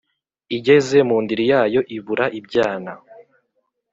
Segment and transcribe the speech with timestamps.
[0.55, 2.93] igeze mu ndiri yayo ibura ibyana